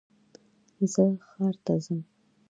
[0.91, 2.01] زه ښار ته ځم